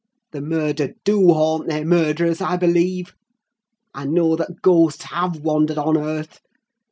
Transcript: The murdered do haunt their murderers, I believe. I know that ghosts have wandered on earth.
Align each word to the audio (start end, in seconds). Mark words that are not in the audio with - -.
The 0.31 0.41
murdered 0.41 0.95
do 1.05 1.27
haunt 1.31 1.67
their 1.67 1.85
murderers, 1.85 2.41
I 2.41 2.57
believe. 2.57 3.13
I 3.93 4.05
know 4.07 4.35
that 4.35 4.63
ghosts 4.63 5.03
have 5.03 5.41
wandered 5.41 5.77
on 5.77 5.95
earth. 5.95 6.39